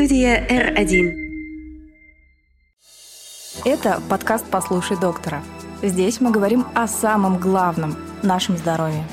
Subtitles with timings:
[0.00, 1.12] Студия R1.
[3.66, 5.42] Это подкаст «Послушай доктора».
[5.82, 9.04] Здесь мы говорим о самом главном– нашем здоровье.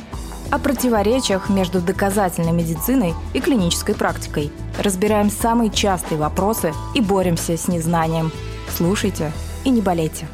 [0.50, 4.50] О противоречиях между доказательной медициной и клинической практикой.
[4.81, 8.31] Разбираем самые частые вопросы и боремся с незнанием.
[8.69, 9.33] Слушайте
[9.65, 10.26] и не болейте.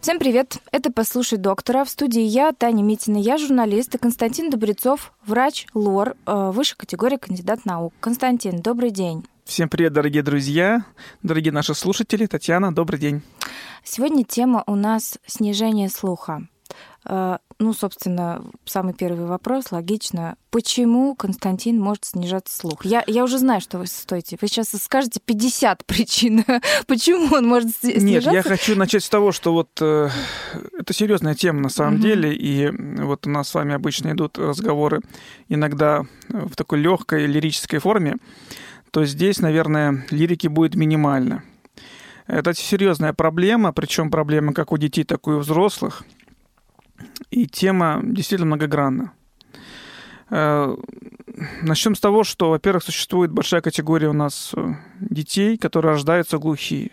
[0.00, 0.58] Всем привет!
[0.70, 1.84] Это «Послушай доктора».
[1.84, 7.16] В студии я, Таня Митина, я журналист, и Константин Добрецов, врач, лор, э, высшей категории
[7.16, 7.92] кандидат наук.
[7.98, 9.26] Константин, добрый день.
[9.44, 10.84] Всем привет, дорогие друзья,
[11.24, 12.26] дорогие наши слушатели.
[12.26, 13.22] Татьяна, добрый день.
[13.82, 16.46] Сегодня тема у нас снижение слуха.
[17.08, 20.36] Э, ну, собственно, самый первый вопрос, логично.
[20.50, 22.84] Почему Константин может снижать слух?
[22.84, 24.38] Я, я уже знаю, что вы стоите.
[24.40, 26.44] Вы сейчас скажете 50 причин,
[26.86, 28.04] почему он может снижаться.
[28.04, 30.10] Нет, я хочу начать с того, что вот э,
[30.78, 32.02] это серьезная тема на самом угу.
[32.02, 32.70] деле, и
[33.02, 35.00] вот у нас с вами обычно идут разговоры
[35.48, 38.16] иногда в такой легкой лирической форме,
[38.90, 41.42] то здесь, наверное, лирики будет минимально.
[42.26, 46.04] Это серьезная проблема, причем проблема как у детей, так и у взрослых–
[47.30, 49.12] и тема действительно многогранна.
[50.30, 50.76] Э,
[51.62, 56.90] начнем с того, что, во-первых, существует большая категория у нас э, детей, которые рождаются глухие,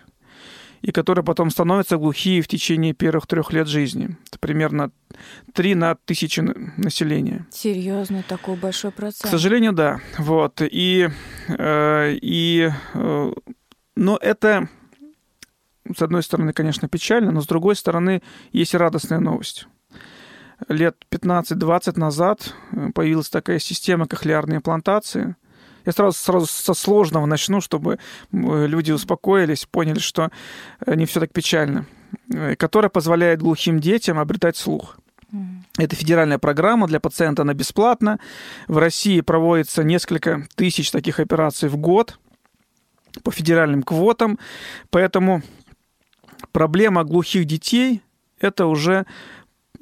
[0.81, 4.17] и которые потом становятся глухие в течение первых трех лет жизни.
[4.27, 4.91] Это примерно
[5.53, 6.43] 3 на тысячу
[6.77, 7.45] населения.
[7.51, 9.23] Серьезно, такой большой процент?
[9.23, 9.99] К сожалению, да.
[10.17, 10.61] Вот.
[10.61, 11.09] И,
[11.47, 14.69] э, и, но это,
[15.93, 19.67] с одной стороны, конечно, печально, но с другой стороны, есть радостная новость
[20.67, 25.35] лет 15-20 назад э, появилась такая система кохлеарной имплантации.
[25.85, 27.99] Я сразу, сразу со сложного начну, чтобы
[28.31, 30.31] люди успокоились, поняли, что
[30.85, 31.85] э, не все так печально.
[32.33, 34.97] Э, которая позволяет глухим детям обретать слух.
[35.77, 38.19] Это федеральная программа для пациента, она бесплатна.
[38.67, 42.17] В России проводится несколько тысяч таких операций в год
[43.21, 44.39] по федеральным квотам.
[44.91, 45.41] Поэтому
[46.53, 48.01] проблема глухих детей–
[48.39, 49.05] это уже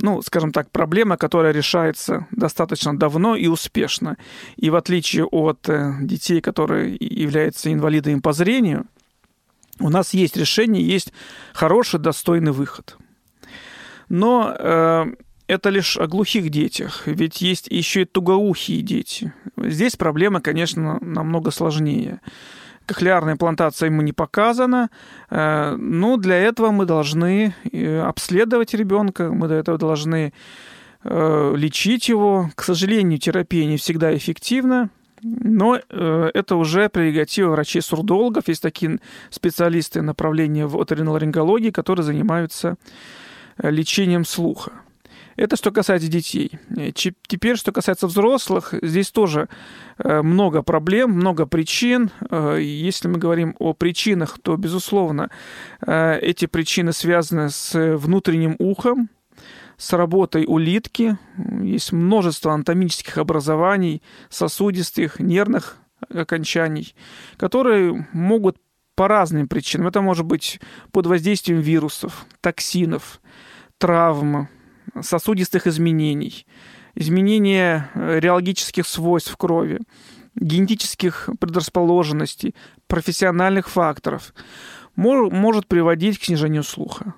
[0.03, 4.17] ну, скажем так, проблема, которая решается достаточно давно и успешно.
[4.57, 8.85] И в отличие от э, детей, которые являются инвалидами по зрению,
[9.79, 11.13] у нас есть решение, есть
[11.53, 12.97] хороший, достойный выход.
[14.09, 15.05] Но э,
[15.47, 19.33] это лишь о глухих детях, ведь есть еще и тугоухие дети.
[19.55, 22.19] Здесь проблема, конечно, намного сложнее
[22.85, 24.89] кохлеарная имплантация ему не показана,
[25.29, 30.33] э, но для этого мы должны э, обследовать ребенка, мы для этого должны
[31.03, 32.49] э, лечить его.
[32.55, 34.89] К сожалению, терапия не всегда эффективна,
[35.21, 38.49] но это уже прерогатива врачей-сурдологов.
[38.49, 38.99] Есть такие
[39.29, 42.75] специалисты направления в оториноларингологии, которые занимаются
[43.57, 44.82] лечением слуха.
[45.35, 46.51] Это что касается детей.
[46.75, 49.49] Э, теперь, что касается взрослых, здесь тоже
[49.97, 52.11] э, много проблем, много причин.
[52.29, 55.29] Э, если мы говорим о причинах, то, безусловно,
[55.85, 59.09] эти причины связаны с внутренним ухом,
[59.77, 61.17] с работой улитки.
[61.61, 65.77] Есть множество анатомических образований, сосудистых, нервных
[66.09, 66.95] окончаний,
[67.37, 68.57] которые могут
[68.95, 69.87] по разным причинам.
[69.87, 70.59] Это может быть
[70.91, 73.21] под воздействием вирусов, токсинов,
[73.77, 74.47] травм,
[75.01, 76.45] сосудистых изменений,
[76.95, 79.79] изменения э, реологических свойств крови,
[80.35, 82.55] генетических предрасположенностей,
[82.87, 84.33] профессиональных факторов
[84.95, 87.15] может приводить к снижению слуха.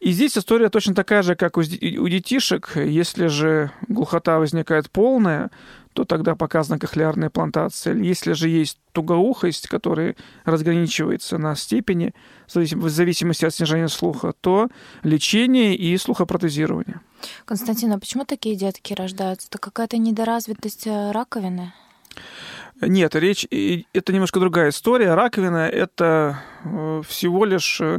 [0.00, 2.72] И здесь история точно такая же, как у детишек.
[2.76, 5.50] Если же глухота возникает полная,
[5.98, 7.92] то тогда показана кохлеарная плантация.
[7.96, 10.14] Если же есть тугоухость, которая
[10.44, 12.14] разграничивается на степени,
[12.54, 14.68] в зависимости от снижения слуха, то
[15.02, 17.00] лечение и слухопротезирование.
[17.44, 19.48] Константин, а почему такие детки рождаются?
[19.48, 21.72] Это какая-то недоразвитость э, раковины?
[22.80, 23.44] Нет, речь
[23.92, 25.14] это немножко другая история.
[25.14, 27.98] Раковина это э, всего лишь э,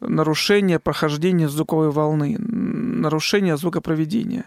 [0.00, 4.46] нарушение прохождения звуковой волны, нарушение звукопроведения.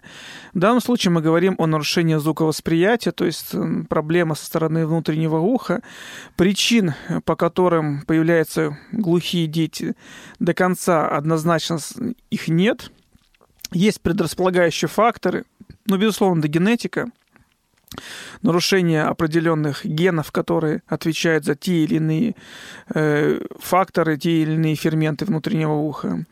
[0.54, 3.54] В данном случае мы говорим о нарушении звуковосприятия, то есть
[3.90, 5.82] проблема со стороны внутреннего уха.
[6.36, 6.94] Причин,
[7.26, 9.96] по которым появляются глухие дети,
[10.40, 11.80] до конца однозначно
[12.30, 12.92] их нет.
[13.72, 15.46] Есть предрасполагающие факторы,
[15.86, 17.08] но, безусловно, это генетика–
[18.42, 22.36] нарушение определенных генов, которые отвечают за те или иные
[22.94, 26.26] э, факторы, те или иные ферменты внутреннего уха.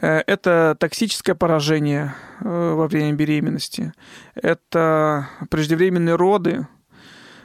[0.00, 3.92] Э, это токсическое поражение э, во время беременности.
[4.34, 6.66] Это преждевременные роды,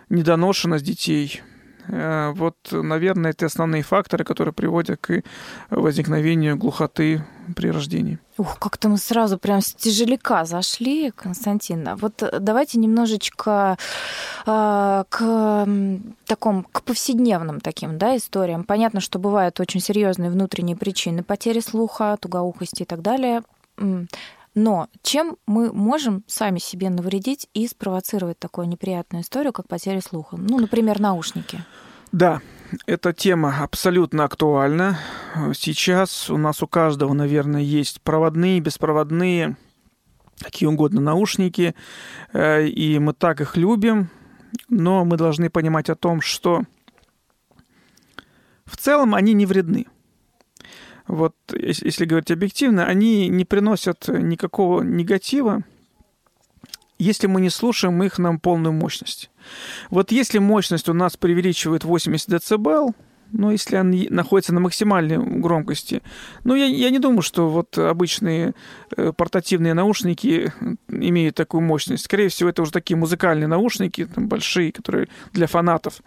[0.10, 1.42] недоношенность детей.
[1.88, 5.24] Э, вот, наверное, это основные факторы, которые приводят к
[5.70, 7.24] возникновению глухоты
[7.56, 8.20] при рождении.
[8.38, 11.90] Ух, как-то мы сразу прям с тяжеляка зашли, Константин.
[11.96, 13.78] Вот давайте немножечко
[14.46, 15.68] э, к
[16.26, 18.64] таком, к повседневным таким, да, историям.
[18.64, 23.44] Понятно, что бывают очень серьезные внутренние причины потери слуха, тугоухости и так далее.
[24.56, 30.38] Но чем мы можем сами себе навредить и спровоцировать такую неприятную историю, как потеря слуха?
[30.38, 31.64] Ну, например, наушники.
[32.12, 32.42] Да,
[32.86, 35.00] эта тема абсолютно актуальна.
[35.56, 39.58] Сейчас у нас у каждого, наверное, есть проводные, беспроводные,
[40.40, 41.74] какие угодно наушники,
[42.32, 44.10] э, и мы так их любим,
[44.70, 46.62] но мы должны понимать о том, что
[48.66, 49.88] в целом они не вредны
[51.08, 55.64] вот если говорить объективно, они не приносят никакого негатива,
[56.98, 59.30] если мы не слушаем их нам полную мощность.
[59.90, 62.96] Вот если мощность у нас преувеличивает 80 дБ,
[63.34, 66.02] ну, если он находится на максимальной громкости.
[66.44, 68.54] Ну, я, я не думаю, что вот обычные
[68.96, 70.54] э, портативные наушники
[70.88, 72.06] имеют такую мощность.
[72.06, 76.02] Скорее всего, это уже такие музыкальные наушники, там, большие, которые для фанатов.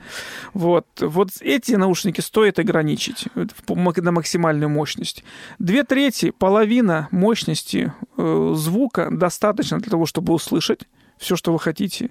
[0.55, 0.87] Вот.
[1.01, 5.25] Вот эти наушники стоит ограничить на максимальную мощность.
[5.59, 10.87] Две трети, половина мощности э, звука достаточно для того, чтобы услышать
[11.19, 12.11] все, что вы хотите,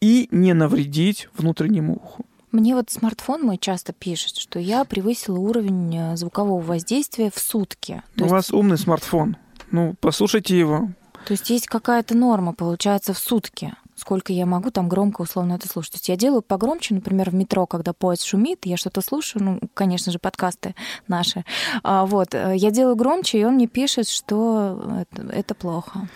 [0.00, 2.26] и не навредить внутреннему уху.
[2.56, 8.02] Мне вот смартфон мой часто пишет, что я превысила уровень э, звукового воздействия в сутки.
[8.16, 8.32] То У есть...
[8.32, 9.36] вас умный смартфон.
[9.70, 10.88] Ну, послушайте его.
[11.26, 15.68] То есть есть какая-то норма, получается, в сутки сколько я могу там громко условно это
[15.68, 15.92] слушать.
[15.92, 19.60] То есть я делаю погромче, например, в метро, когда поезд шумит, я что-то слушаю, ну,
[19.72, 20.74] конечно же, подкасты
[21.08, 21.46] наши.
[21.82, 26.08] А, вот, э, я делаю громче, и он мне пишет, что это, это плохо.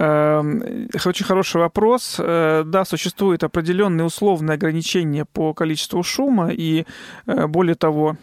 [0.00, 2.16] Эм, очень хороший вопрос.
[2.18, 6.86] Э, да, существуют определенные условные ограничения по количеству шума, и
[7.26, 8.16] э, более того,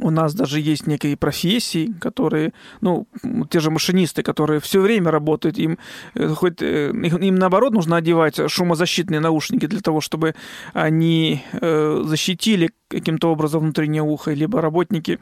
[0.00, 3.06] у нас даже есть некие профессии, которые, ну,
[3.50, 5.78] те же машинисты, которые все время работают, им
[6.14, 10.34] э, хоть им наоборот нужно одевать шумозащитные наушники для того, чтобы
[10.72, 15.20] они защитили каким-то образом внутреннее ухо, либо работники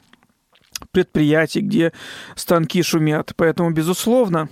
[0.93, 1.93] предприятий, где
[2.37, 3.33] станки шумят.
[3.37, 4.49] Поэтому, безусловно,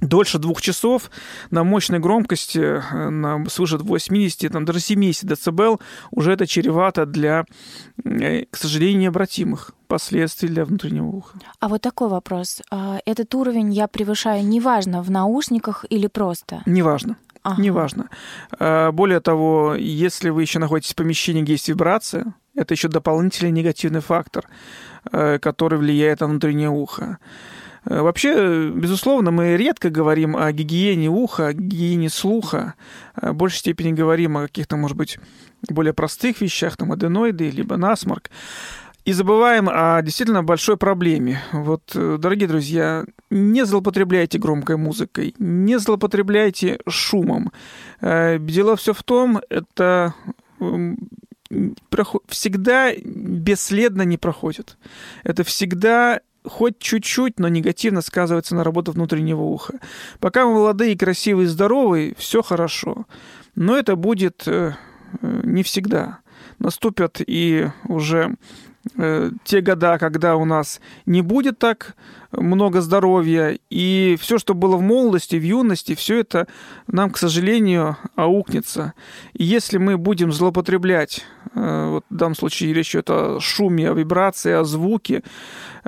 [0.00, 1.10] дольше двух часов
[1.50, 5.80] на мощной громкости, э, на свыше 80, там, даже 70 дБ,
[6.10, 7.44] уже это чревато для,
[8.04, 11.38] э, к сожалению, необратимых последствий для внутреннего уха.
[11.58, 12.62] А вот такой вопрос.
[12.70, 16.62] А этот уровень я превышаю неважно, в наушниках или просто?
[16.66, 17.16] Неважно.
[17.42, 17.62] Ага.
[17.62, 18.08] Неважно.
[18.58, 23.52] А, более того, если вы еще находитесь в помещении, где есть вибрация, это еще дополнительный
[23.52, 24.46] негативный фактор,
[25.10, 27.18] э, который влияет на внутреннее ухо.
[27.84, 32.74] Э, вообще, безусловно, мы редко говорим о гигиене уха, гигиене слуха.
[33.20, 35.18] Э, в большей степени говорим о каких-то, может быть,
[35.68, 38.30] более простых вещах, там, аденоиды, либо насморк.
[39.06, 41.40] И забываем о действительно большой проблеме.
[41.52, 47.52] Вот, э, дорогие друзья, не злоупотребляйте громкой музыкой, не злоупотребляйте шумом.
[48.02, 50.14] Дело все в том, это
[52.28, 54.76] всегда бесследно не проходит.
[55.24, 59.74] Это всегда хоть чуть-чуть, но негативно сказывается на работу внутреннего уха.
[60.20, 63.06] Пока мы молодые, красивые, здоровые, все хорошо.
[63.54, 64.74] Но это будет э,
[65.20, 66.18] э, не всегда.
[66.58, 68.36] Наступят и уже
[68.96, 71.94] э, те года, когда у нас не будет так
[72.32, 76.46] много здоровья, и все, что было в молодости, в юности, все это
[76.86, 78.94] нам, к сожалению, аукнется.
[79.32, 81.24] И если мы будем злоупотреблять,
[81.54, 85.22] вот в данном случае речь идет о шуме, о вибрации, о звуке,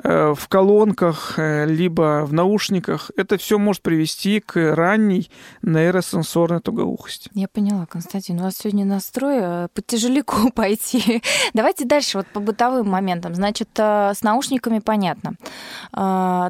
[0.01, 5.29] Э, в колонках, э, либо в наушниках, это все может привести к ранней
[5.61, 7.29] нейросенсорной тугоухости.
[7.33, 11.21] Я поняла, Константин, у вас сегодня настрой э, по тяжелику пойти.
[11.53, 13.35] Давайте дальше вот по бытовым моментам.
[13.35, 15.35] Значит, с наушниками понятно.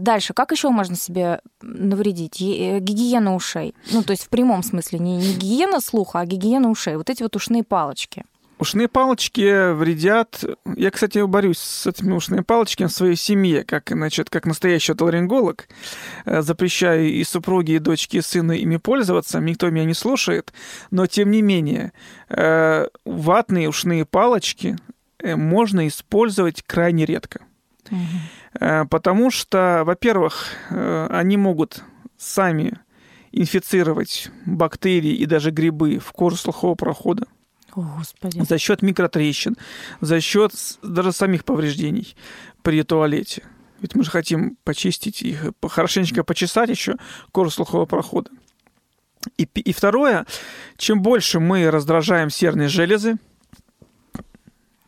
[0.02, 2.40] Дальше, как еще можно себе навредить?
[2.40, 3.76] Гигиена ушей.
[3.92, 6.96] Ну, то есть в прямом смысле не, не гигиена слуха, а гигиена ушей.
[6.96, 8.24] Вот эти вот ушные палочки.
[8.60, 10.42] Ушные палочки вредят.
[10.78, 15.68] Я, кстати, борюсь с этими ушными палочками в своей семье, как, значит, как настоящий отоларинголог.
[16.26, 19.40] Э, запрещаю и супруге, и дочке, и сыну ими пользоваться.
[19.40, 20.54] Никто меня не слушает.
[20.92, 21.92] Но, тем не менее,
[22.30, 24.78] э, ватные ушные палочки
[25.20, 27.42] э, можно использовать крайне редко.
[27.92, 27.98] Угу.
[28.60, 31.84] Потому что, во-первых, они могут
[32.18, 32.80] сами
[33.32, 37.26] инфицировать бактерии и даже грибы в кожу слухового прохода.
[37.74, 38.40] О, Господи.
[38.48, 39.58] За счет микротрещин,
[40.02, 42.16] за счет даже самих повреждений
[42.62, 43.44] при туалете.
[43.80, 46.98] Ведь мы же хотим почистить их, хорошенечко почесать еще
[47.32, 48.30] кожу слухового прохода.
[49.38, 50.28] И, и второе,
[50.78, 53.18] чем больше мы раздражаем серные железы,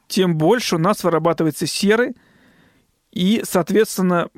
[0.07, 2.13] тем больше у нас вырабатывается серы,
[3.15, 4.29] и, соответственно,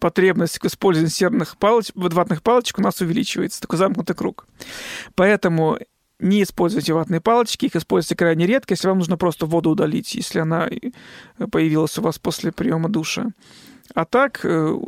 [0.00, 3.60] потребность к использованию серных палочек, ватных палочек у нас увеличивается.
[3.60, 4.46] Такой замкнутый круг.
[5.14, 5.78] Поэтому
[6.18, 10.40] не используйте ватные палочки, их используйте крайне редко, если вам нужно просто воду удалить, если
[10.40, 10.68] она
[11.50, 13.26] появилась у вас после приема душа.
[13.94, 14.78] А так, э,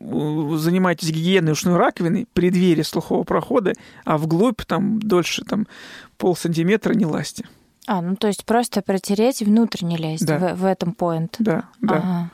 [0.00, 3.72] занимайтесь гигиеной ушной раковины при двери слухового прохода,
[4.04, 5.68] а вглубь там дольше там
[6.18, 7.44] пол сантиметра не лазьте.
[7.86, 10.38] А, ну то есть просто протереть внутрь не лезть да.
[10.38, 11.36] в, в этом поинт.
[11.38, 11.94] Да, да.
[11.94, 12.30] Ага.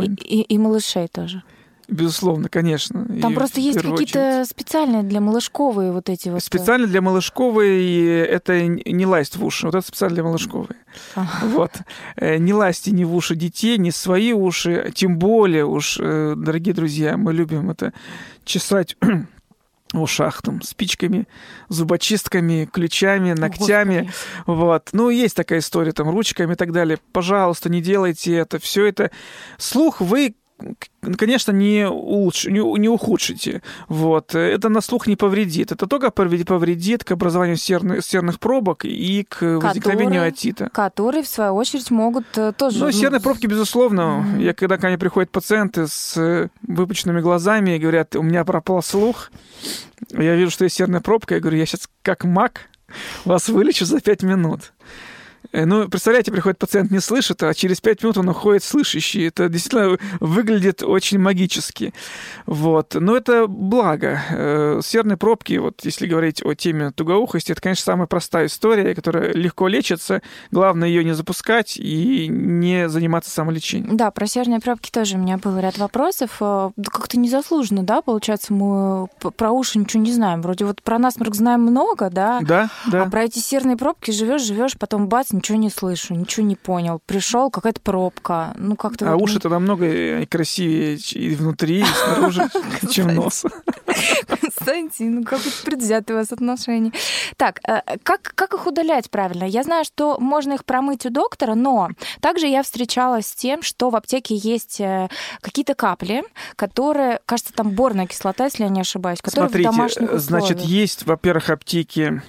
[0.00, 1.42] И, и, и малышей тоже.
[1.88, 3.04] Безусловно, конечно.
[3.20, 6.38] Там и просто есть какие-то специальные для малышковые вот эти вот...
[6.38, 10.76] Э, специально для малышковой это не лазь в уши, вот это специально для малышковой.
[11.14, 11.46] Ага.
[11.48, 11.72] Вот.
[12.16, 16.74] Э, не лазьте ни в уши детей, ни свои уши, тем более уж, э, дорогие
[16.74, 17.92] друзья, мы любим это
[18.44, 18.96] чесать
[20.00, 21.26] ушах там спичками,
[21.68, 24.02] зубочистками, ключами, ногтями.
[24.02, 24.42] Господи.
[24.46, 24.88] Вот.
[24.92, 26.98] Ну, есть такая история, там, ручками и так далее.
[27.12, 28.58] Пожалуйста, не делайте это.
[28.58, 29.10] Все это.
[29.58, 30.34] Слух вы
[31.16, 32.46] конечно, не, улучш...
[32.46, 33.62] не, не ухудшите.
[33.88, 34.34] Вот.
[34.34, 35.72] Это на слух не повредит.
[35.72, 40.68] Это только повредит к образованию серных, серных пробок и к которые, возникновению отита.
[40.70, 42.78] Которые, в свою очередь, могут э, тоже...
[42.78, 44.24] Ну, серные пробки, безусловно.
[44.24, 44.42] Mm-hmm.
[44.42, 49.30] Я, когда ко мне приходят пациенты с выпученными глазами и говорят, у меня пропал слух,
[50.10, 52.68] я вижу, что есть серная пробка, я говорю, я сейчас как маг
[53.24, 54.72] вас вылечу за пять минут.
[55.50, 59.26] Э, ну, представляете, приходит пациент, не слышит, а через пять минут он уходит слышащий.
[59.26, 61.92] Это действительно выглядит очень магически.
[62.46, 62.94] Вот.
[62.94, 64.20] Но это благо.
[64.30, 69.32] Э, серные пробки, вот если говорить о теме тугоухости, это, конечно, самая простая история, которая
[69.32, 70.22] легко лечится.
[70.50, 73.96] Главное ее не запускать и не заниматься самолечением.
[73.96, 76.36] Да, про серные пробки тоже у меня был ряд вопросов.
[76.40, 80.42] Э, как-то незаслуженно, да, получается, мы про уши ничего не знаем.
[80.42, 82.40] Вроде вот про насморк знаем много, да?
[82.42, 83.02] Да, да.
[83.04, 87.00] А про эти серные пробки живешь, живешь, потом бац, ничего не слышу, ничего не понял.
[87.06, 88.54] Пришел какая-то пробка.
[88.56, 89.22] Ну, как-то а вот...
[89.22, 92.48] уши-то намного красивее и внутри, и снаружи,
[92.90, 93.44] чем нос.
[94.26, 96.92] Константин, ну какое предвзятое у вас отношение.
[97.36, 99.44] Так, э, как, как их удалять правильно?
[99.44, 103.90] Я знаю, что можно их промыть у доктора, но также я встречалась с тем, что
[103.90, 105.08] в аптеке есть э,
[105.40, 106.24] какие-то капли,
[106.56, 110.22] которые, кажется, там борная кислота, если я не ошибаюсь, которые Смотрите, в домашних условиях.
[110.22, 112.22] значит, есть, во-первых, аптеки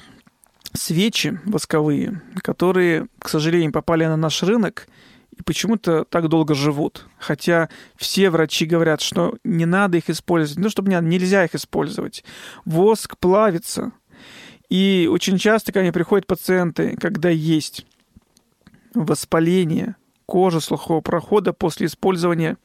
[0.72, 4.88] свечи восковые, которые, к сожалению, попали на наш рынок
[5.38, 7.08] и почему-то так долго живут.
[7.18, 10.64] Хотя все врачи говорят, что не надо их использовать.
[10.64, 12.24] Ну, чтобы не нельзя их использовать.
[12.66, 13.92] Воск плавится.
[14.70, 17.86] И очень часто ко мне приходят пациенты, когда есть
[18.94, 22.58] воспаление кожи слухового прохода после использования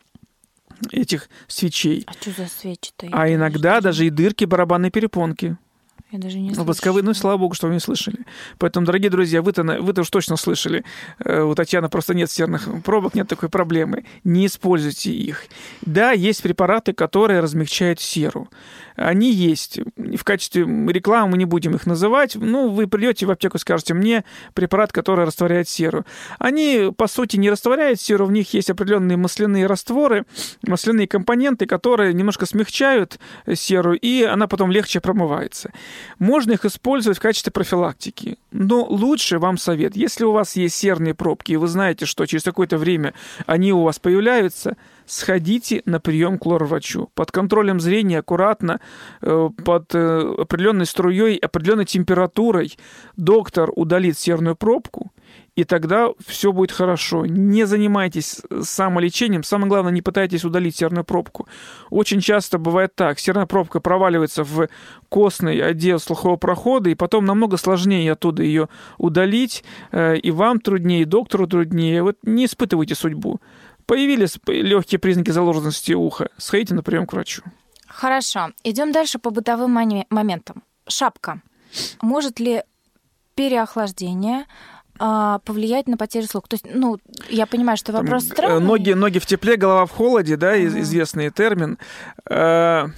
[0.92, 2.04] этих свечей.
[2.06, 3.08] А что за свечи-то?
[3.12, 5.56] А иногда даже и дырки барабанной перепонки.
[6.10, 6.64] Я даже не слышала.
[6.64, 8.18] Восковые, ну, слава богу, что вы не слышали.
[8.58, 10.84] Поэтому, дорогие друзья, вы-то, вы-то уж точно слышали.
[11.22, 14.04] Э, у Татьяны просто нет серных пробок, нет такой проблемы.
[14.24, 15.44] Не используйте их.
[15.82, 18.48] Да, есть препараты, которые размягчают серу
[18.98, 19.78] они есть.
[19.96, 22.34] В качестве рекламы мы не будем их называть.
[22.34, 24.24] Ну, вы придете в аптеку и скажете мне
[24.54, 26.04] препарат, который растворяет серу.
[26.38, 30.24] Они, по сути, не растворяют серу, в них есть определенные масляные растворы,
[30.66, 33.20] масляные компоненты, которые немножко смягчают
[33.54, 35.70] серу, и она потом легче промывается.
[36.18, 38.38] Можно их использовать в качестве профилактики.
[38.50, 42.42] Но лучше вам совет, если у вас есть серные пробки, и вы знаете, что через
[42.42, 43.14] какое-то время
[43.46, 44.76] они у вас появляются,
[45.06, 47.10] сходите на прием к лор-врачу.
[47.14, 48.80] Под контролем зрения, аккуратно,
[49.22, 52.76] э, под э, определенной струей, определенной температурой
[53.16, 55.12] доктор удалит серную пробку,
[55.58, 57.26] и тогда все будет хорошо.
[57.26, 59.42] Не занимайтесь самолечением.
[59.42, 61.48] Самое главное, не пытайтесь удалить серную пробку.
[61.90, 63.18] Очень часто бывает так.
[63.18, 64.68] Серная пробка проваливается в
[65.08, 69.64] костный отдел слухового прохода, и потом намного сложнее оттуда ее удалить.
[69.90, 72.04] Э, и вам труднее, и доктору труднее.
[72.04, 73.40] Вот не испытывайте судьбу.
[73.84, 76.28] Появились легкие признаки заложенности уха.
[76.36, 77.42] Сходите на прием к врачу.
[77.88, 78.52] Хорошо.
[78.62, 80.62] Идем дальше по бытовым моментам.
[80.86, 81.42] Шапка.
[82.00, 82.62] Может ли
[83.34, 84.46] переохлаждение
[84.98, 86.48] а, повлиять на потерю слуха?
[86.48, 88.66] То есть, ну, я понимаю, что вопрос Там, странный.
[88.66, 90.80] Ноги, ноги в тепле, голова в холоде, да, uh-huh.
[90.80, 91.78] известный термин.
[92.28, 92.88] Э,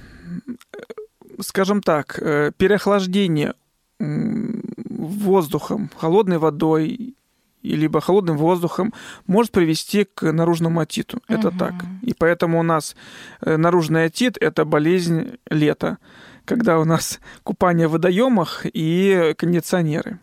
[1.39, 3.53] скажем так, э, переохлаждение
[3.99, 7.15] воздухом, холодной водой
[7.63, 8.93] либо холодным воздухом
[9.27, 11.17] может привести к наружному отиту.
[11.17, 11.23] Угу.
[11.27, 11.73] Это так.
[12.01, 12.95] И поэтому у нас
[13.41, 15.97] э, наружный отит– это болезнь лета,
[16.45, 20.19] когда у нас купание в водоемах и кондиционеры.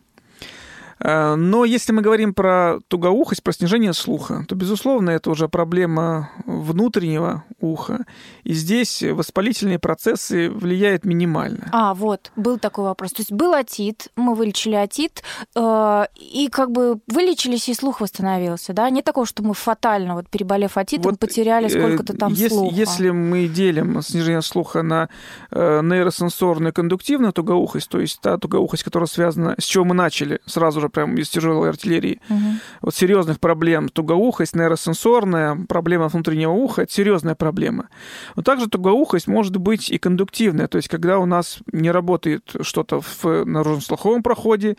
[1.01, 6.31] Э, но если мы говорим про тугоухость, про снижение слуха, то, безусловно, это уже проблема
[6.45, 8.05] внутреннего уха.
[8.45, 11.69] И здесь воспалительные процессы влияют минимально.
[11.73, 13.13] А, вот, был такой вопрос.
[13.13, 15.23] То есть был отит, мы вылечили отит,
[15.55, 18.91] э, и как бы вылечились, и слух восстановился, да?
[18.91, 22.75] Не такого, что мы фатально, вот переболев отитом, вот, потеряли э, сколько-то там если, слуха.
[22.75, 25.09] Если мы делим снижение слуха на
[25.51, 30.81] э, нейросенсорную кондуктивную тугоухость, то есть та тугоухость, которая связана, с чего мы начали, сразу
[30.81, 32.39] же прямо из тяжелой артиллерии, угу.
[32.83, 37.89] вот серьезных проблем тугоухость, нейросенсорная, проблема внутреннего уха, это серьезная проблема.
[38.37, 43.01] Но также тугоухость может быть и кондуктивная, то есть когда у нас не работает что-то
[43.01, 44.77] в наружном слуховом проходе,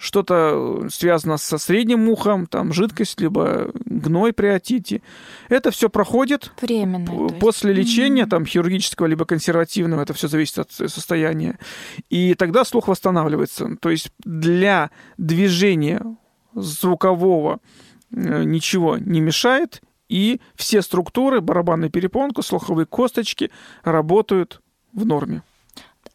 [0.00, 5.02] что-то связано со средним ухом, там жидкость, либо гной при отите.
[5.50, 8.28] Это все проходит Временно, после лечения, mm-hmm.
[8.28, 11.58] там хирургического либо консервативного, это все зависит от состояния.
[12.08, 13.76] И тогда слух восстанавливается.
[13.78, 16.02] То есть для движения
[16.54, 17.60] звукового
[18.10, 23.50] э, ничего не мешает, и все структуры, барабанная перепонка, слуховые косточки
[23.84, 24.62] работают
[24.94, 25.42] в норме.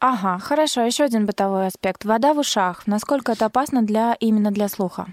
[0.07, 0.81] Ага, хорошо.
[0.81, 2.05] Еще один бытовой аспект.
[2.05, 2.85] Вода в ушах.
[2.85, 5.07] Насколько это опасно для, именно для слуха?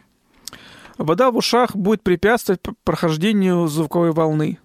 [0.99, 4.59] Вода в ушах будет препятствовать прохождению звуковой волны.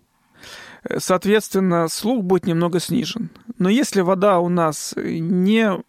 [0.98, 3.30] Соответственно, слух будет немного снижен.
[3.58, 5.82] Но если вода у нас не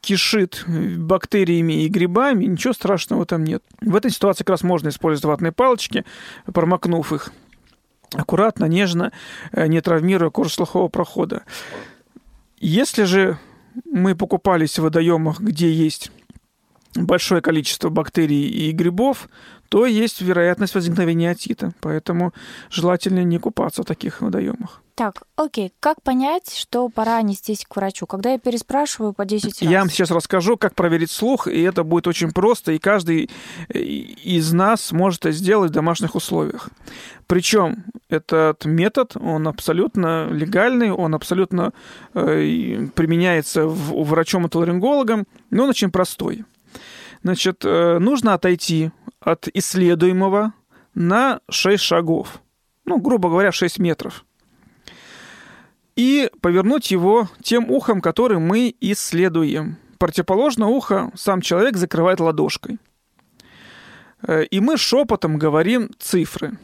[0.00, 3.62] кишит бактериями и грибами, ничего страшного там нет.
[3.80, 6.04] В этой ситуации как раз можно использовать ватные палочки,
[6.52, 7.32] промокнув их
[8.12, 9.12] аккуратно, нежно,
[9.52, 11.44] не травмируя кожу слухового прохода.
[12.60, 13.38] Если же
[13.86, 16.12] мы покупались в водоемах, где есть
[16.94, 19.30] большое количество бактерий и грибов,
[19.70, 21.72] то есть вероятность возникновения отита.
[21.80, 22.34] Поэтому
[22.70, 24.82] желательно не купаться в таких водоемах.
[24.96, 25.72] Так, окей.
[25.78, 28.06] Как понять, что пора нестись к врачу?
[28.06, 29.70] Когда я переспрашиваю по 10 раз?
[29.70, 33.30] Я вам сейчас расскажу, как проверить слух, и это будет очень просто, и каждый
[33.68, 36.68] э, из нас может это сделать в домашних условиях.
[37.28, 41.72] Причем этот метод, он абсолютно легальный, он абсолютно
[42.12, 46.44] э, применяется в, врачом-отоларингологом, но он очень простой.
[47.22, 50.54] Значит, э, нужно отойти от исследуемого
[50.94, 52.40] на 6 шагов.
[52.84, 54.24] Ну, грубо говоря, 6 метров
[56.00, 59.76] и повернуть его тем ухом, который мы исследуем.
[59.98, 62.78] Противоположное ухо сам человек закрывает ладошкой.
[64.26, 66.58] Э, и мы шепотом говорим цифры.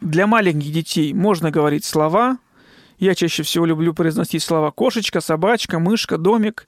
[0.00, 2.38] Для маленьких детей можно говорить слова.
[2.98, 6.66] Я чаще всего люблю произносить слова кошечка, собачка, мышка, домик.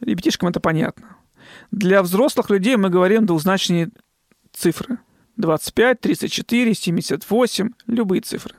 [0.00, 1.13] Ребятишкам это понятно.
[1.74, 3.90] Для взрослых людей мы говорим двузначные
[4.52, 4.98] цифры.
[5.36, 8.54] 25, 34, 78, любые цифры.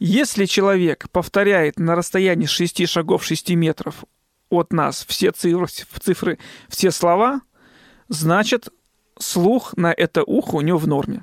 [0.00, 4.02] Если человек повторяет на расстоянии 6 шагов 6 метров
[4.50, 5.68] от нас все цифры,
[6.00, 6.38] цифры
[6.68, 7.42] все слова,
[8.08, 8.70] значит,
[9.16, 11.22] слух на это ухо у него в норме.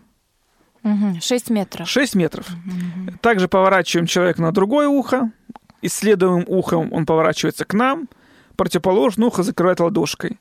[0.84, 1.90] Угу, 6 метров.
[1.90, 2.48] 6 метров.
[2.48, 3.18] Угу.
[3.20, 5.34] Также поворачиваем человека на другое ухо,
[5.82, 8.08] исследуем ухом, он поворачивается к нам,
[8.56, 10.40] противоположное ухо закрывает ладошкой.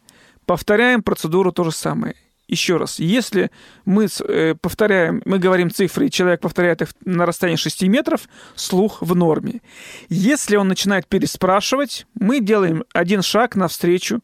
[0.49, 2.15] Повторяем процедуру то же самое
[2.49, 3.51] еще раз, если
[3.85, 8.23] мы э, повторяем, мы говорим цифры, и человек повторяет их на расстоянии 6 метров,
[8.55, 9.61] слух в норме.
[10.09, 14.21] Если он начинает переспрашивать, мы делаем один шаг навстречу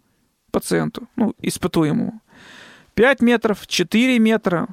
[0.51, 2.23] пациенту, ну, испытуемому.
[2.95, 4.69] 5 метров, 4 метра.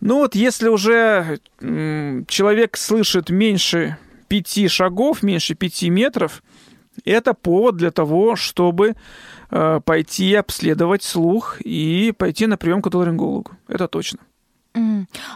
[0.00, 6.42] Ну вот если уже человек слышит меньше 5 шагов, меньше 5 метров,
[7.04, 8.94] это повод для того, чтобы
[9.50, 13.52] Э, пойти обследовать слух и пойти на прием к отоларингологу.
[13.66, 14.18] Это точно.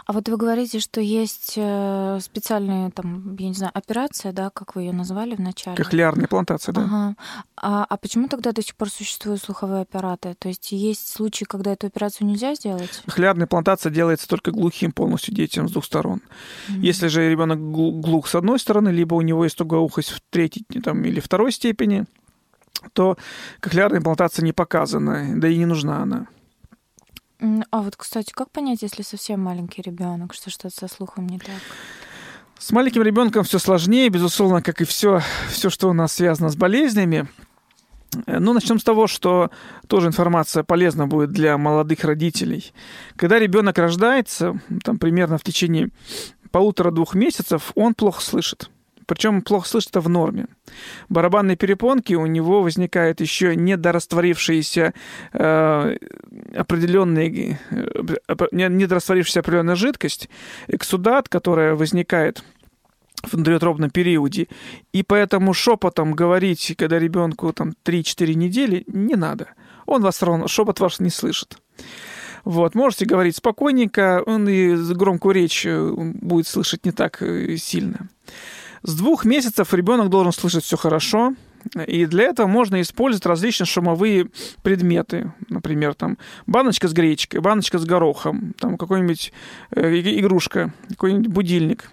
[0.05, 4.75] А вот вы говорите, что есть э, специальная, там, я не знаю, операция, да, как
[4.75, 5.77] вы ее назвали вначале?
[5.77, 6.81] Кохлеарная плантация, да.
[6.81, 7.15] Ага.
[7.55, 10.35] А, а почему тогда до сих пор существуют слуховые аппараты?
[10.37, 13.01] То есть есть случаи, когда эту операцию нельзя сделать?
[13.05, 16.21] Кохлеарная плантация делается только глухим полностью детям с двух сторон.
[16.67, 16.79] Mm-hmm.
[16.79, 21.03] Если же ребенок глух с одной стороны, либо у него есть тугоухость в третьей там,
[21.05, 22.05] или второй степени,
[22.91, 23.17] то
[23.61, 26.27] кохлеарная имплантация не показана, да и не нужна она.
[27.71, 31.55] А вот, кстати, как понять, если совсем маленький ребенок, что что-то со слухом не так?
[32.57, 36.55] С маленьким ребенком все сложнее, безусловно, как и все, все, что у нас связано с
[36.55, 37.27] болезнями.
[38.27, 39.51] Ну, начнем с того, что
[39.87, 42.71] тоже информация полезна будет для молодых родителей.
[43.17, 45.89] Когда ребенок рождается, там примерно в течение
[46.51, 48.69] полутора-двух месяцев, он плохо слышит.
[49.05, 50.47] Причем плохо слышит это в норме.
[51.09, 54.93] Барабанные перепонки у него возникает еще недорастворившиеся
[55.33, 55.97] э,
[56.55, 60.29] определенные, э, недорастворившаяся определенная жидкость,
[60.67, 62.43] эксудат, которая возникает
[63.23, 64.47] в внутриутробном периоде.
[64.91, 69.49] И поэтому шепотом говорить, когда ребенку там 3-4 недели, не надо.
[69.85, 71.57] он вас равно, шепот ваш не слышит.
[72.43, 78.09] Вот, можете говорить спокойненько, он и громкую речь э, будет слышать не так э, сильно.
[78.83, 81.33] С двух месяцев ребенок должен слышать все хорошо,
[81.87, 84.27] и для этого можно использовать различные шумовые
[84.61, 85.31] предметы.
[85.47, 86.17] Например, там
[86.47, 89.31] баночка с гречкой, баночка с горохом, там какой-нибудь
[89.71, 91.89] э, игрушка, какой-нибудь будильник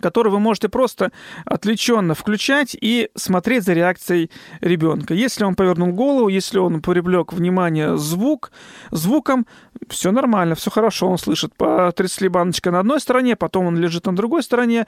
[0.00, 1.10] который вы можете просто
[1.44, 5.14] отвлеченно включать и смотреть за реакцией ребенка.
[5.14, 8.52] Если он повернул голову, если он привлек внимание звук,
[8.90, 9.46] звуком,
[9.88, 11.54] все нормально, все хорошо, он слышит.
[11.56, 14.86] Потрясли баночка на одной стороне, потом он лежит на другой стороне,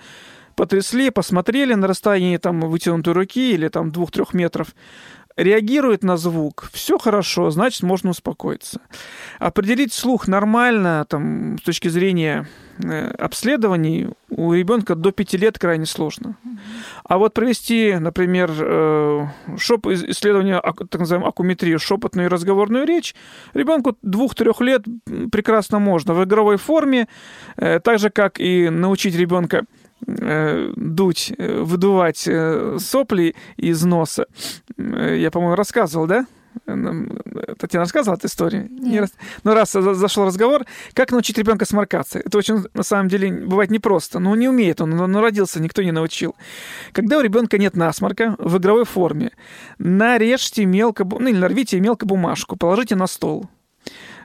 [0.54, 4.68] потрясли, посмотрели на расстоянии там вытянутой руки или там двух-трех метров,
[5.36, 8.80] реагирует на звук, все хорошо, значит, можно успокоиться.
[9.38, 12.46] Определить слух нормально, там, с точки зрения
[12.82, 16.36] э, обследований, у ребенка до 5 лет крайне сложно.
[17.04, 19.26] А вот провести, например, э,
[19.58, 23.14] шоп, исследование, так называемую акуметрию, шепотную и разговорную речь,
[23.54, 24.82] ребенку 2-3 лет
[25.30, 27.08] прекрасно можно в игровой форме,
[27.56, 29.64] э, так же, как и научить ребенка
[30.06, 34.26] дуть, э, выдувать э, сопли из носа.
[34.76, 36.26] Я, по-моему, рассказывал, да?
[36.66, 38.68] Татьяна рассказывала эту историю?
[38.70, 39.10] Нет.
[39.42, 42.18] Ну, раз зашел разговор, как научить ребенка сморкаться?
[42.18, 44.18] Это очень, на самом деле, бывает непросто.
[44.18, 46.36] Ну, не умеет он, он родился, никто не научил.
[46.92, 49.30] Когда у ребенка нет насморка в игровой форме,
[49.78, 53.46] нарежьте мелко, ну, или нарвите мелко бумажку, положите на стол.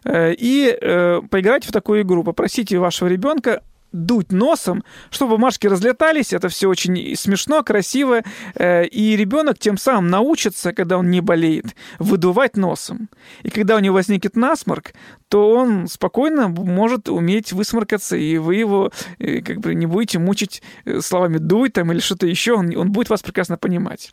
[0.06, 2.24] И э, поиграйте в такую игру.
[2.24, 6.34] Попросите вашего ребенка дуть носом, чтобы бумажки разлетались.
[6.34, 8.22] Это все очень смешно, красиво.
[8.56, 13.10] Э, и ребенок тем самым научится, когда он не болеет, выдувать носом.
[13.44, 14.94] И когда у него возникнет насморк,
[15.30, 20.62] то он спокойно может уметь высморкаться, и вы его э, как бы не будете мучить
[20.86, 22.54] э, словами «дуй» там или что-то еще.
[22.54, 24.12] Он, он будет вас прекрасно понимать.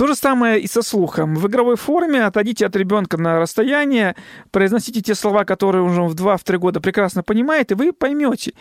[0.00, 1.34] То же самое и со слухом.
[1.34, 4.16] В игровой форме отойдите от ребенка на расстояние,
[4.50, 8.54] произносите те слова, которые уже в 2-3 года прекрасно понимает, и вы поймете.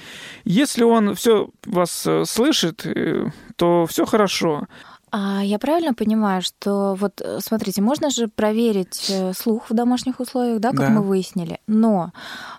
[0.43, 4.67] Если он все вас э, слышит, э, то все хорошо.
[5.11, 10.59] А я правильно понимаю, что вот э, смотрите, можно же проверить слух в домашних условиях,
[10.59, 10.89] да, как да.
[10.89, 12.11] мы выяснили, но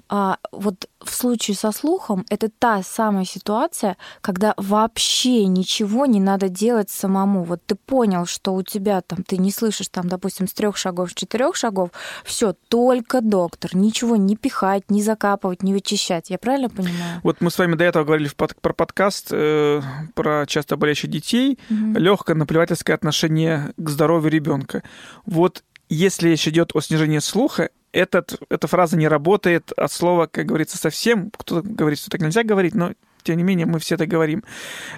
[0.08, 6.48] а, вот в случае со слухом это та самая ситуация, когда вообще ничего не надо
[6.48, 7.44] делать самому.
[7.44, 11.10] Вот ты понял, что у тебя там ты не слышишь там, допустим, с трех шагов,
[11.10, 11.90] с четырех шагов,
[12.24, 16.30] все только доктор, ничего не пихать, не закапывать, не вычищать.
[16.30, 17.20] Я правильно понимаю?
[17.22, 19.80] Вот мы с вами до этого говорили про подкаст э,
[20.14, 21.98] про часто болящих детей, угу.
[21.98, 24.82] легкое наплевательское отношение к здоровью ребенка.
[25.24, 30.46] Вот если речь идет о снижении слуха, этот, эта фраза не работает от слова, как
[30.46, 31.30] говорится, совсем.
[31.36, 34.44] Кто-то говорит, что так нельзя говорить, но тем не менее мы все это говорим.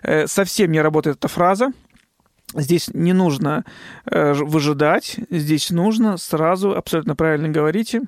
[0.03, 1.73] Э, совсем не работает эта фраза.
[2.55, 3.65] Здесь не нужно
[4.05, 8.03] э, выжидать, здесь нужно сразу, абсолютно правильно говорите,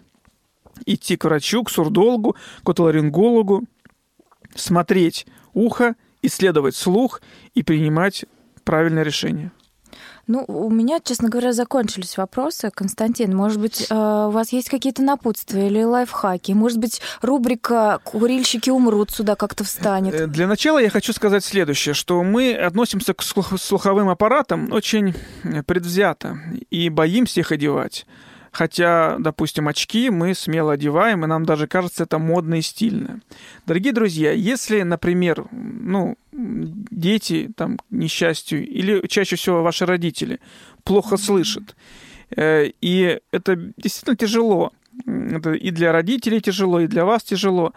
[0.84, 3.64] идти к врачу, к сурдологу, к отоларингологу,
[4.54, 7.22] смотреть ухо, исследовать слух
[7.54, 8.26] и принимать
[8.64, 9.50] правильное решение.
[10.26, 12.70] Ну, у меня, честно говоря, закончились вопросы.
[12.74, 16.52] Константин, может быть, э, у вас есть какие-то напутствия или лайфхаки?
[16.52, 20.14] Может быть, рубрика «Курильщики умрут» сюда как-то встанет?
[20.14, 25.14] Э, для начала я хочу сказать следующее, что мы относимся к слуховым аппаратам очень
[25.66, 26.38] предвзято
[26.70, 28.06] и боимся их одевать.
[28.54, 33.20] Хотя, допустим, очки мы смело одеваем, и нам даже кажется это модно и стильно.
[33.66, 40.38] Дорогие друзья, если, например, ну, дети, там, к несчастью, или чаще всего ваши родители
[40.84, 41.74] плохо слышат,
[42.36, 44.72] э, и это действительно тяжело,
[45.04, 47.74] это и для родителей тяжело, и для вас тяжело,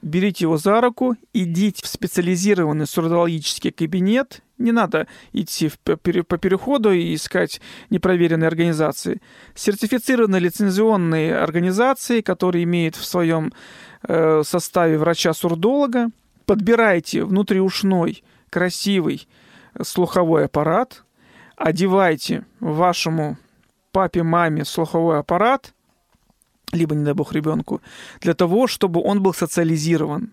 [0.00, 7.14] берите его за руку, идите в специализированный сурдологический кабинет, не надо идти по переходу и
[7.14, 9.20] искать непроверенные организации.
[9.54, 13.52] Сертифицированные лицензионные организации, которые имеют в своем
[14.02, 16.10] э, составе врача-сурдолога,
[16.46, 19.28] подбирайте внутриушной красивый
[19.82, 21.04] слуховой аппарат,
[21.56, 23.36] одевайте вашему
[23.92, 25.74] папе, маме слуховой аппарат,
[26.72, 27.80] либо, не дай бог, ребенку,
[28.20, 30.32] для того, чтобы он был социализирован.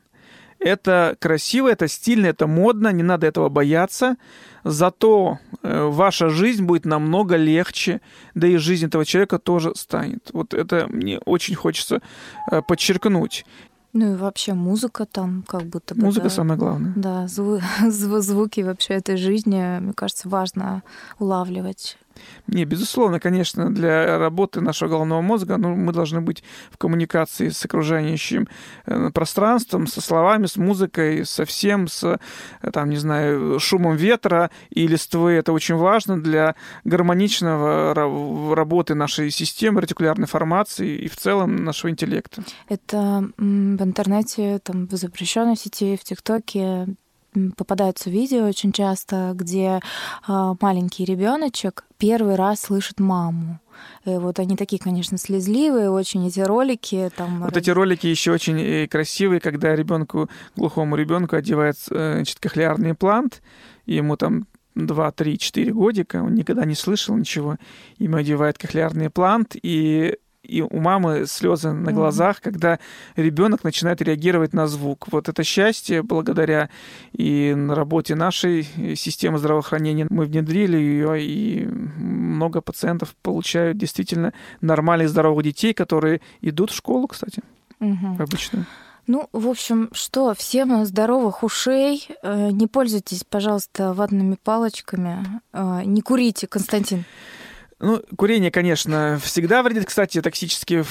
[0.63, 4.15] Это красиво, это стильно, это модно, не надо этого бояться.
[4.63, 7.99] Зато э, ваша жизнь будет намного легче,
[8.33, 10.29] да и жизнь этого человека тоже станет.
[10.31, 12.01] Вот это мне очень хочется
[12.49, 13.45] э, подчеркнуть.
[13.91, 16.05] Ну и вообще музыка там как будто бы...
[16.05, 16.93] Музыка да, самое главное.
[16.95, 20.81] Да, зву- звуки вообще этой жизни, мне кажется, важно
[21.19, 21.97] улавливать.
[22.47, 27.63] Не, безусловно, конечно, для работы нашего головного мозга ну, мы должны быть в коммуникации с
[27.65, 28.47] окружающим
[28.85, 34.51] э, пространством, со словами, с музыкой, со всем, с, э, там, не знаю, шумом ветра
[34.69, 35.33] и листвы.
[35.33, 37.93] Это очень важно для гармоничного
[38.55, 42.43] работы нашей системы ретикулярной формации и в целом нашего интеллекта.
[42.67, 46.87] Это в интернете, там, в запрещенной сети, в ТикТоке
[47.57, 49.79] попадаются видео очень часто, где
[50.27, 53.59] а, маленький ребеночек первый раз слышит маму.
[54.05, 57.09] И вот они такие, конечно, слезливые, очень эти ролики.
[57.15, 57.41] Там...
[57.41, 62.91] Вот эти ролики еще очень э, красивые, когда ребенку, глухому ребенку одевает э, значит, кохлеарный
[62.91, 63.41] имплант,
[63.85, 67.57] и ему там 2, 3, 4 годика, он никогда не слышал ничего,
[67.97, 72.43] ему одевает кохлеарный имплант, и и у мамы слезы на глазах, mm-hmm.
[72.43, 72.79] когда
[73.15, 75.07] ребенок начинает реагировать на звук.
[75.11, 76.69] Вот это счастье благодаря
[77.13, 78.63] и на работе нашей
[78.95, 86.71] системы здравоохранения мы внедрили ее, и много пациентов получают действительно нормальных здоровых детей, которые идут
[86.71, 87.41] в школу, кстати,
[87.79, 88.21] mm-hmm.
[88.21, 88.65] обычно.
[89.05, 92.07] Ну, в общем, что, всем здоровых ушей.
[92.21, 95.41] Э, не пользуйтесь, пожалуйста, ватными палочками.
[95.51, 97.03] Э, не курите, Константин.
[97.83, 99.85] Ну, курение, конечно, всегда вредит.
[99.85, 100.85] Кстати, токсические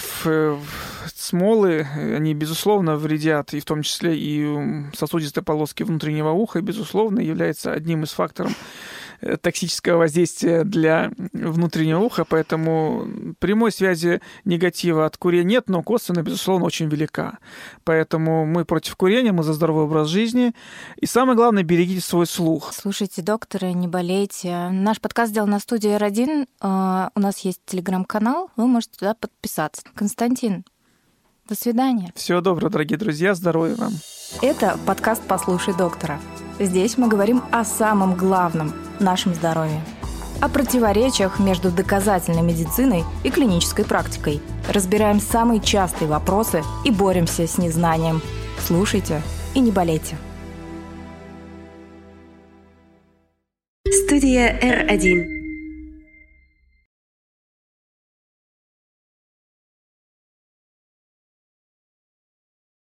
[1.17, 7.73] смолы, они, безусловно, вредят, и в том числе и сосудистой полоски внутреннего уха, безусловно, является
[7.73, 8.57] одним из факторов Э,
[9.41, 13.07] токсического воздействия для внутреннего уха, поэтому
[13.39, 17.39] прямой связи негатива от курения нет, но косвенно, безусловно, очень велика.
[17.85, 20.53] Поэтому мы против курения, мы за здоровый образ жизни.
[20.97, 22.73] И самое главное, берегите свой слух.
[22.73, 24.69] Слушайте, докторы, не болейте.
[24.71, 26.49] Наш подкаст сделан на студии R1.
[26.61, 29.83] А, у нас есть телеграм-канал, вы можете туда подписаться.
[29.95, 30.65] Константин,
[31.49, 32.13] до свидания.
[32.15, 33.93] Всего доброго, дорогие друзья, здоровья вам.
[34.41, 36.19] Это подкаст «Послушай доктора».
[36.59, 39.81] Здесь мы говорим о самом главном– нашем здоровье.
[40.41, 44.41] О противоречиях между доказательной медициной и клинической практикой.
[44.69, 48.21] Разбираем самые частые вопросы и боремся с незнанием.
[48.59, 49.23] Слушайте
[49.55, 50.17] и не болейте.
[53.89, 55.42] Студия R1.